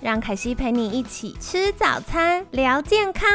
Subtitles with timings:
[0.00, 3.28] 让凯西陪你一起吃早餐，聊健康。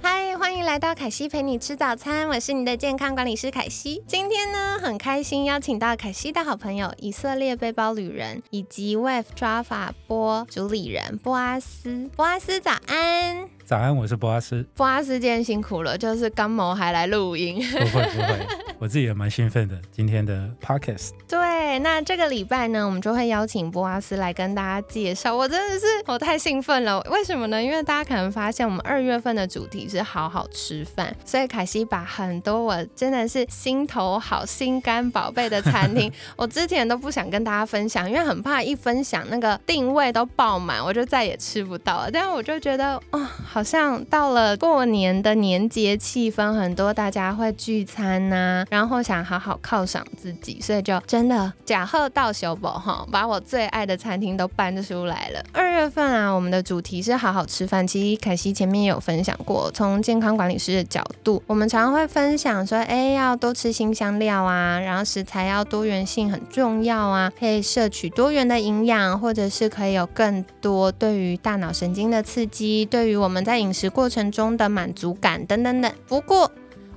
[0.00, 4.04] 嗨，欢迎来到凯西陪你吃早餐，我是你的健康管理师凯西。
[4.06, 12.08] 今天呢，很开心邀请到凯西的好朋友以色列背包旅人以及 Wave Java 波主理人波阿斯。
[12.14, 13.48] 波阿斯，早安！
[13.64, 14.64] 早安，我是波阿斯。
[14.74, 17.56] 波阿斯今天辛苦了，就是刚谋还来录音。
[17.56, 18.46] 不会不会，
[18.78, 19.80] 我自己也蛮兴奋的。
[19.90, 21.10] 今天的 podcast。
[21.28, 25.34] 对，那这个礼拜呢，我们就会邀请波阿斯来跟大家介绍。
[25.34, 27.62] 我真的是我太兴奋了，为什么呢？
[27.62, 42.10] 因为大家可能发现我们二月份的主题是好好吃饭，所以凯西把很多我真的是心头好、心肝宝贝的餐厅， 我之前都不想跟大家分享，因为很怕一分享那个定位都爆满，我就再也吃不到了。
[42.10, 55.44] 但是我就觉得，哦，好像到了过年的年节气氛，很多大家会聚餐呐，然后想好好犒赏自己，所以就真的假贺到修宝哈，把我最爱的餐厅都搬出来了。
[55.52, 57.86] 二月份啊，我们的主题是好好吃饭。
[57.86, 75.92] 其实凯西前面有分享过，从健康管理师的角度，我们常常会分享说，哎，要多吃新香料啊，然后食材要多元性很重要啊，可以摄取多元的营养，或者是可以有更多对于大脑神经的刺激，对于我们在饮食过程中的满足感等等等。
[76.06, 76.50] 不过，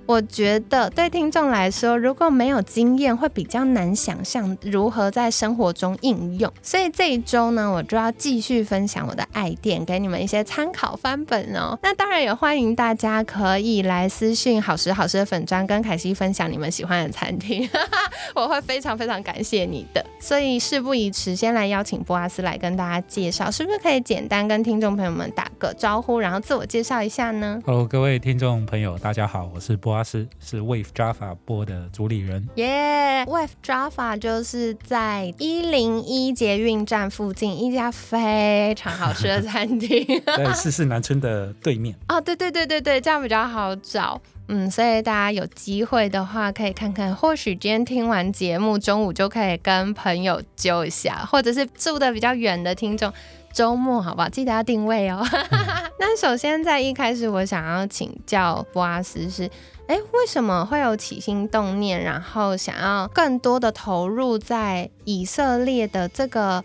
[0.08, 6.52] 我觉得对听众来说，如果没有经验，会比较难想象如何在生活中应用。
[6.62, 11.78] 所以这一周呢，我就要继续分享我的爱店，给你们一些参考翻本哦。
[11.82, 17.68] 那当然也欢迎大家可以来私讯好时好时的粉砖，跟凯西分享你们喜欢的餐厅，
[18.36, 20.06] 我会非常非常感谢你的。
[20.20, 32.48] 所以事不宜迟，先来邀请波阿斯来跟大家介绍，是不是可以简单跟听众朋友们打个招呼，然后自我介绍一下呢？Hello，各位听众朋友，大家好，我是波阿斯，是 Wave Java 播的主理人。
[32.56, 40.06] 耶，Wave Java 就是在一零一捷运站附近一家非常好吃的餐厅，
[40.38, 41.96] 在四四南村的对面。
[42.08, 44.22] 哦，对对对对对，这样比较好找。
[44.48, 53.12] 嗯，所以大家有机会的话，可以看看，或许今天听完节目，中午就可以跟朋友揪一下，或者是住的比较远的听众，
[53.56, 54.28] 周末好不好？
[54.28, 55.26] 记得要定位哦。
[55.98, 59.50] 那首先在一开始，我想要请教布阿斯是，
[59.88, 66.62] 哎，为什么会有起心动念，然后想要更多的投入在以色列的这个？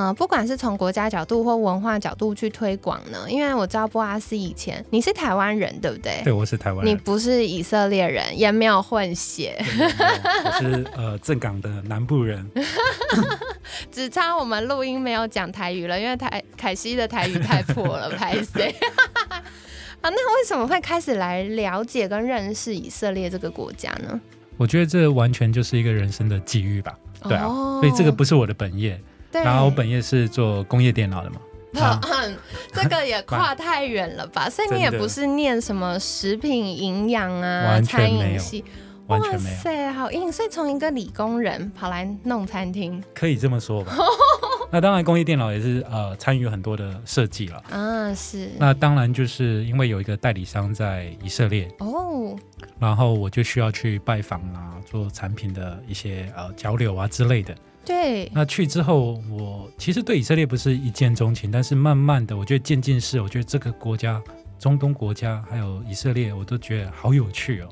[0.00, 6.20] 嗯，不管是从国家角度或文化角度去推广呢，因为我知道布阿斯以前你是台湾人，对不对？
[6.22, 6.94] 对，我是台湾人。
[6.94, 9.56] 你不是以色列人，也没有混血。
[9.58, 12.48] 我是呃 正港的南部人。
[13.98, 18.72] 只差我们录音没有讲台语了，因为台凯西的台语太破了，拍谁？
[20.00, 24.20] 啊，那为什么会开始来了解跟认识以色列这个国家呢？
[24.56, 26.96] 我觉得这完全就是一个人生的际遇吧。
[27.24, 27.48] 对啊，
[27.80, 29.00] 所以这个不是我的本业。
[29.32, 31.38] 然后我本业是做工业电脑的嘛，
[32.72, 34.48] 这个也跨太远了吧？
[34.50, 38.64] 所以你也不是念什么食品营养啊，餐饮系，
[39.08, 39.56] 完全没有。
[39.56, 40.30] 哇塞，好硬！
[40.30, 43.92] 所以从一个理工人跑来弄餐厅，可以这么说吧？
[44.70, 47.56] 那当然，工业电脑也是呃参与很多的设计了。
[47.70, 48.50] 啊，是。
[48.58, 52.36] 那当然就是因为有一个代理商在以色列哦，
[52.78, 57.56] 然后我就需要去拜访啊，做产品的一些呃交流啊之类的。
[57.82, 64.22] 对，那去之后，我其实对以色列不是一见钟情，但是慢慢的，我觉得渐进式，我觉得这个国家，
[64.58, 67.68] 中东国家还有以色列，我都觉得好有趣哦。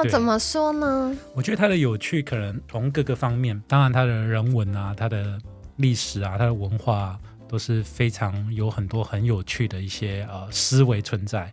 [0.00, 1.16] 啊，怎么说呢？
[1.34, 5.38] 我觉得它的有趣可能从各个方面，当然它的人文啊，它的
[5.76, 11.52] 历史啊，它的文化都是非常有很多很有趣的一些呃思维存在。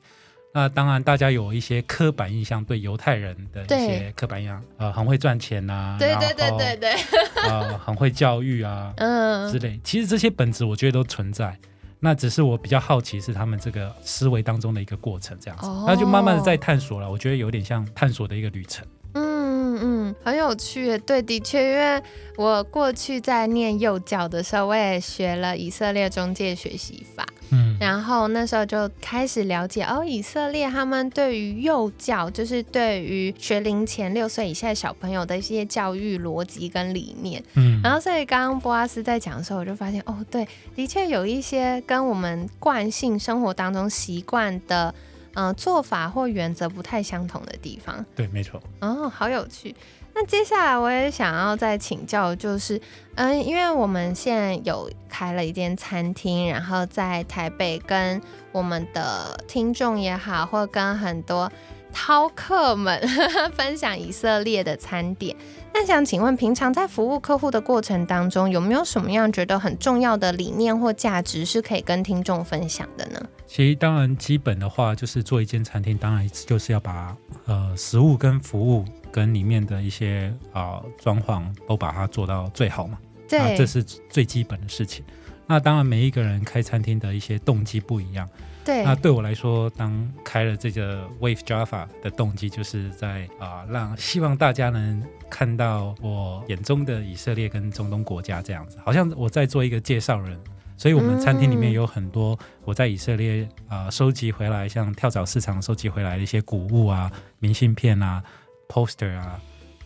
[0.54, 6.96] 那当然，大家有一些刻板印象，对犹太人的一些刻板印象，呃，很会赚钱呐，对对对对对，
[7.44, 9.80] 呃，很会教育啊，嗯，之类。
[9.84, 11.56] 其实这些本质我觉得都存在，
[12.00, 17.10] 那只是我比较好奇是他们这个思维当中的一个过程，这样子，那就慢慢的在探索了。
[17.10, 18.86] 我觉得有点像探索的一个旅程。
[19.14, 20.98] 嗯嗯，很有趣。
[21.00, 22.04] 对，的确，因为
[22.36, 27.26] 我过去在念幼教的时候，我也学了以色列中介学习法。
[27.52, 27.78] 嗯。
[27.80, 37.44] 然后那时候就开始了解哦，以色列他们对于幼教，就是对于学龄前六岁以下小朋友的一些教育逻辑跟理念。
[37.56, 44.94] 嗯，然后所以刚刚波阿斯在讲的时候，我就发现哦，对，的确有一些跟我们惯性生活当中习惯的。
[45.40, 48.04] 嗯，做法或原则不太相同的地方。
[48.16, 48.60] 对，没错。
[48.80, 49.76] 哦，好有趣。
[50.20, 52.82] 那接下来我也想要再请教，就是，
[53.14, 58.20] 嗯，因为我们现在有开了一间餐厅，然后在台北跟
[58.52, 61.52] 我们的听众也好，或跟很多
[61.94, 63.00] 饕客们
[63.54, 65.38] 分享以色列的餐点。
[65.72, 73.22] 那想请问，平常在服务客户的过程当中，有没有什么样觉得很重要的理念或价值是可以跟听众分享的呢？
[73.46, 77.16] 其实，当然基本的话，就是做一间餐厅，当然就是要把
[77.46, 78.84] 呃食物跟服务
[79.18, 83.00] 跟里面的一些啊装潢都把它做到最好嘛。
[83.28, 85.04] 对，这是最基本的事情。
[85.48, 88.30] 那当然，每一个人开餐厅的一些动机不一样。
[88.64, 100.40] 对，那对我来说，当开了这个 Wave Java 的动机，就是在啊，让希望大家能看到我眼中的以色列跟中东国家这样子，好像我在做一个介绍人。
[100.80, 108.24] 所以，我们餐厅里面有很多我在以色列啊收集回来，像跳蚤市场收集回来的一些谷物啊、明信片啊、
[108.68, 109.40] poster 啊，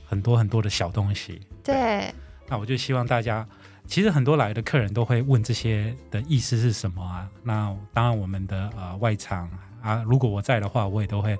[0.05, 1.41] 很多很多的小东西。
[1.63, 2.13] 对，
[2.47, 3.47] 那我就希望大家。
[3.87, 7.27] 其实很多来的客人都会问这些的意思是什么啊？
[7.43, 9.49] 那当然，我们的呃外场
[9.81, 11.35] 啊，如果我在的话，我也都会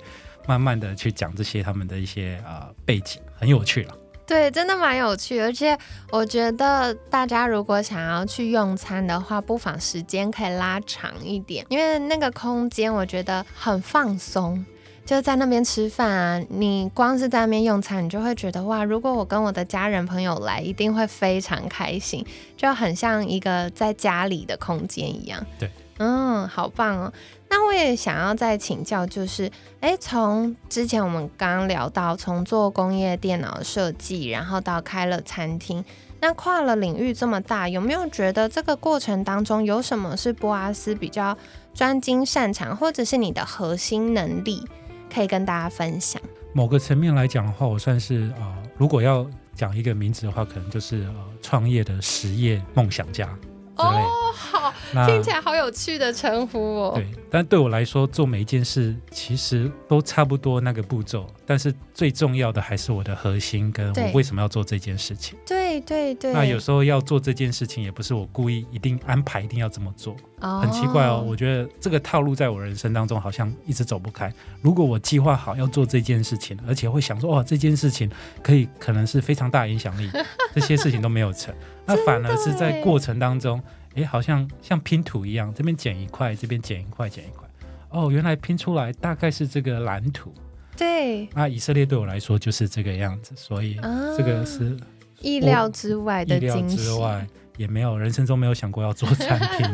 [0.46, 3.96] 慢慢的去讲这些他们的一些呃背景，很有趣了。
[4.26, 5.78] 对，真的蛮有趣，而且
[6.10, 14.62] 我觉得大家如果想要去用餐的话，不妨时间可以拉长一点，因为那个空间我觉得很放松。
[15.04, 22.24] 就在那边吃饭啊，你光是在那边用餐，你就会觉得哇，如果我跟我的家人朋友来，一定会非常开心，
[22.56, 25.44] 就很像一个在家里的空间一样。
[25.58, 25.68] 对，
[25.98, 27.12] 嗯，好棒哦。
[27.50, 29.50] 那我也想要再请教，就是，
[29.80, 35.84] 哎，从之前我们刚刚聊到，从做工业电脑设计，然后到开了餐厅，
[36.20, 41.36] 那跨了领域这么大，有没有觉得这个过程当中有什么是波阿斯比较
[41.74, 44.64] 专精擅长，或者是你的核心能力？
[45.12, 46.20] 可以跟大家分享。
[46.54, 53.28] 某个层面来讲的话，我算是啊，如果要讲一个名字的话，可能就是呃，创业的实业梦想家。
[53.76, 54.61] 哦，好，
[55.06, 56.92] 听起来好有趣的称呼哦。
[56.94, 65.38] 对，但对我来说，做每一件事其实都差不多那个步骤，但是最重要的还是我的核心，跟我为什么要做这件事情。
[65.46, 66.32] 对对对。
[66.32, 70.16] 那有时候要做这件事情，也不是我故意一定安排一定要这么做。
[70.40, 74.32] 很奇怪哦，我觉得这个套路在我人生当中好像一直走不开。
[74.60, 78.10] 如果我计划好要做这件事情，而且会想说，哇，这件事情
[78.42, 80.10] 可以可能是非常大影响力，
[80.52, 81.54] 这些事情都没有成。
[81.94, 83.62] 那反而是在过程当中，
[83.94, 87.48] 哎，好像像拼图一样，这边剪一块，这边剪一块，剪一块。
[87.90, 90.32] 哦，原来拼出来大概是这个蓝图。
[90.76, 91.28] 对。
[91.34, 93.78] 那以色列对我来说就是这个样子，所以
[94.16, 94.76] 这个是
[95.20, 96.76] 意料之外的惊喜。
[96.76, 97.26] 之外，
[97.58, 99.70] 也没有人生中没有想过要做餐厅，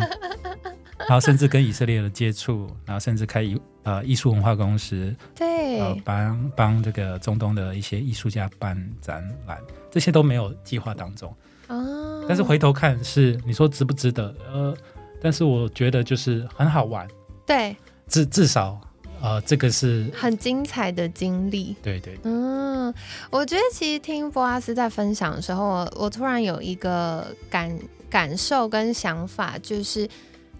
[0.98, 9.58] 然后甚至跟以色列的接触，然后甚至开艺呃艺术文化公司，对，呃帮帮这个中东的一些艺术家办展览，
[9.92, 11.32] 这些都没有计划当中。
[11.68, 14.32] 哦，但是回头看是你说值不值得？
[14.52, 14.76] 呃，
[15.20, 17.08] 但是我觉得就是很好玩，
[17.46, 17.74] 对，
[18.06, 18.78] 至至少
[19.20, 22.92] 呃这个是很精彩的经历，对对，嗯，
[23.30, 27.76] 我觉得其实听波阿斯在分享的时候，我突然有一个感
[28.10, 30.06] 感受跟想法，就是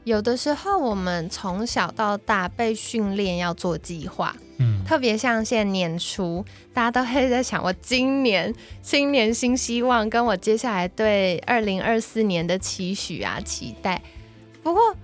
[0.05, 4.35] 有的时候我们从小到大被训练要做计划。
[4.89, 6.43] 嗯，特别像现在年初，
[6.73, 14.01] 大家都还在想我今年新年新希望，跟我接下来对二零二四年的期许啊期待。
[14.63, 14.95] 不过，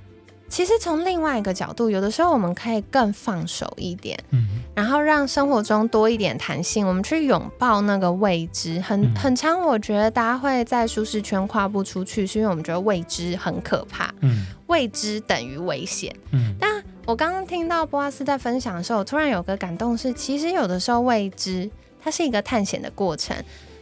[0.48, 8.80] 其实从另外一个角度，有的时候我们可以更放手一点，嗯，然后让生活中多一点弹性，我们去拥抱那个未知。
[8.80, 16.82] 很很长，我觉得大家会在舒适圈跨不出去，是因为我们觉得未知很可怕，嗯，未知等于危险，嗯，但。
[17.06, 21.70] 我刚刚听到波阿斯在分享的时候，我突然有个感动，是其实有的时候未知，
[22.02, 23.37] 它是一个探险的过程。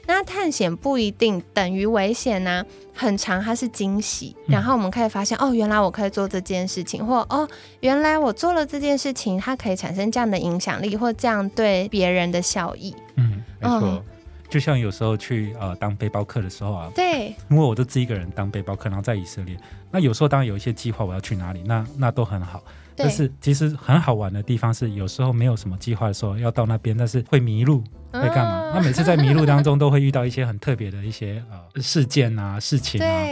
[0.05, 4.35] 那探险不一定等于危险呢，很长它是惊喜。
[4.49, 7.49] 然后我们可以发现，哦，原来我可以做这件事情，或哦，
[7.79, 12.93] 原来我做了这件事情，它可以产生这样的影响力，或这样对别人的效益。
[13.15, 14.05] 嗯，没错。
[14.51, 19.57] 就像有时候去呃当背包客的时候啊，对，因为我都自己一个人当背包客，然后在以色列，
[19.93, 22.63] 那有时候当然有一些计划我要去哪里，那那都很好。
[23.03, 27.83] 但是其实很好玩的地方是，有时候没有什么计划的时候要到那边，但是会迷路，
[28.13, 28.73] 会干嘛？
[28.75, 33.27] 那每次在迷路当中都会遇到一些很特别的一些呃事件啊、事情啊，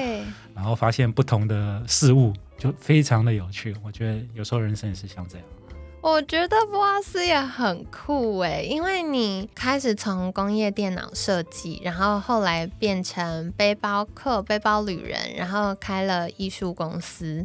[0.54, 3.74] 然后发现不同的事物，就非常的有趣。
[3.84, 5.46] 我觉得有时候人生也是像这样。
[6.02, 17.44] 我觉得波阿斯也很酷诶，因为你开始从工业电脑设计，然后后来变成背包客、背包旅人，然后开了艺术公司，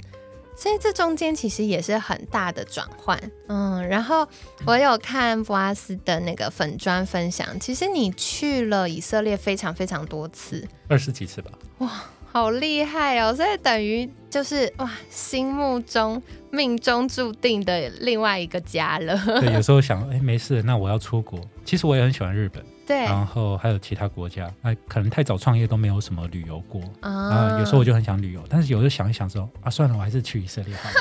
[0.55, 3.19] 所以这中间其实也是很大的转换。
[3.47, 4.27] 嗯，然后
[4.65, 11.51] 我有看波阿斯的那个粉砖分享，其实你去了以色列非常非常多次，二十几次吧。
[11.79, 11.91] 哇！
[12.35, 13.33] 好厉害哦！
[13.33, 16.21] 所以等于就是哇，心目中
[16.51, 19.17] 命中注定的另外一个家了。
[19.39, 21.39] 对，有时候想，哎，没事，那我要出国。
[21.63, 24.51] 其实我也很喜欢日本，对，然后还有其他国家。
[24.61, 27.57] 哎，可能太早创业都没有什么旅游过啊。
[27.59, 30.95] 有时候我就很想旅游，但是有时候想一想说，啊，算了，我还是去以色列好了。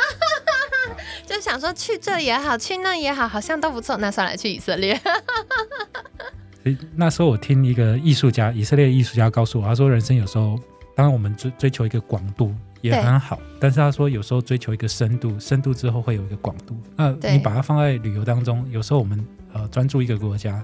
[1.26, 3.96] 就想说去这也好，去那也好，好像都不错。
[3.98, 4.98] 那算了，去以色列。
[6.62, 10.58] 所以那时候我听一个艺术家，以色列艺术家告诉我，他说人生有时候。
[10.96, 16.76] 当然，我们追追求一个广度也很好，但是他说有时候追求一个深度，深度之后会有一个广度。
[16.94, 20.62] 那你把它放在旅游当中，有时候我们呃专注一个国家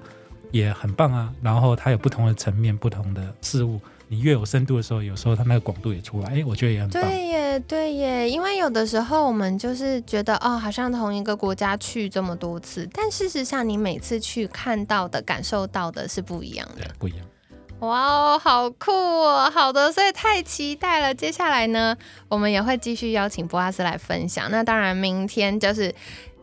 [0.51, 1.33] 也很棒啊。
[1.43, 6.29] 然后它有不同的层面、不同的事物，你越有深度的时候，有时候它那个广度也出来。
[6.31, 7.03] 哎，我觉得也很棒。
[7.03, 17.27] 对耶，对耶，因为有的时候我们就是觉得哦，好像同一个国家去这么多次，但事实上你每次去看到的、感受到的是不一样的，不一样。
[17.81, 19.51] 哇哦，好酷哦！
[19.51, 21.15] 好的，所以太期待了。
[21.15, 21.97] 接下来呢，
[22.29, 24.51] 我们也会继续邀请博阿斯来分享。
[24.51, 25.91] 那当然，明天就是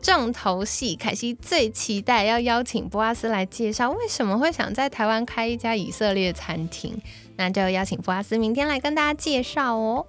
[0.01, 7.01] 重头戏，凯西最期待要邀请布阿斯来介绍为什么会想在台湾开一家以色列餐厅。
[7.36, 10.06] 那就邀请布阿斯明天来跟大家介绍哦。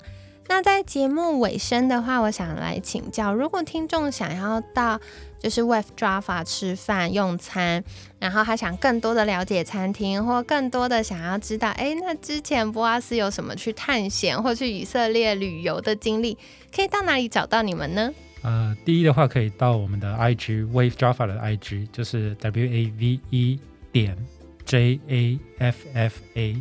[0.51, 4.99] 那在节目尾声的话，我想来请教，如果听众想要到
[5.39, 7.85] 就是 Wave Java 吃饭用餐，
[8.19, 16.39] 然后他想更多的了解餐厅，或更多的想要知道，哎，那之前波阿斯有什么去探险或去以色列旅游的经历，
[16.75, 18.11] 可以到哪里找到你们呢？
[18.49, 23.61] 呃，第一的话可以到我们的 IG Wave Java 的 IG，就是 W A V E
[23.93, 24.17] 点
[24.65, 26.57] J A F F A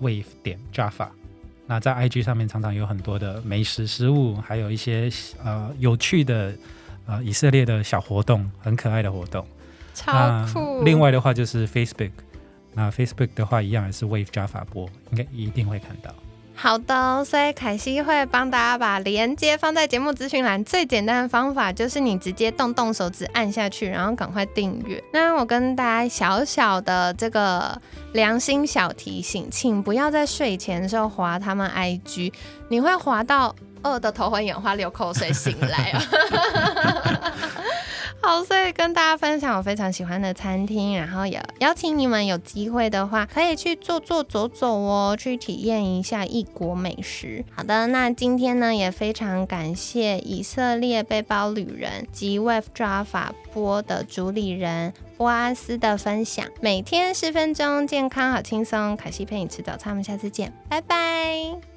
[0.00, 1.06] Wave 点 Java。
[1.64, 5.08] 那在 IG 上面常常有很多的美食、食物，还有一些
[5.44, 6.52] 呃有趣的
[7.06, 9.46] 呃以色列的小活动，很可爱的活动，
[9.94, 10.82] 超酷。
[10.82, 12.10] 另外的话就是 Facebook，
[12.74, 16.12] 那 Facebook 的话一样也是 Wave Java 播，应该一定会看到。
[16.62, 20.64] 好的，所以凯西会帮大家把链接放在节目资讯栏。
[20.64, 25.02] 最简单的方法就是你直接动动手指按下去，然后赶快订阅。
[25.12, 27.76] 那我跟大家小小的这个
[28.12, 32.32] 良心小提醒，请不要在睡前的时候划他们 IG，
[32.68, 33.52] 你会划到
[33.82, 36.02] 饿的头昏眼花、流口水醒来啊。
[38.24, 47.44] 好，所以跟大家分享我非常喜欢的餐厅，然后也邀请你们有机会的话，可以去坐坐走走哦，去体验一下异国美食。
[47.50, 56.46] 好的，那今天呢也非常感谢以色列背包旅人及 Wave Java 播的主理人波阿斯的分享。
[56.60, 61.71] 每天十分钟，健康好轻松，凯西陪你吃早餐，我们下次见，拜拜。